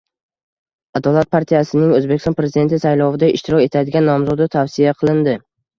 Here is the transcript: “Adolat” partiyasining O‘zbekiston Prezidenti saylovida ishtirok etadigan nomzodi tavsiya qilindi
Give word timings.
“Adolat” 0.99 1.29
partiyasining 1.35 1.93
O‘zbekiston 1.99 2.37
Prezidenti 2.41 2.83
saylovida 2.87 3.33
ishtirok 3.37 3.69
etadigan 3.71 4.13
nomzodi 4.13 4.53
tavsiya 4.59 5.01
qilindi 5.03 5.43